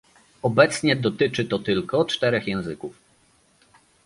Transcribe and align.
Obecnie 0.41 0.95
dotyczy 0.95 1.45
to 1.45 1.59
tylko 1.59 2.05
czterech 2.05 2.47
języków 2.47 2.97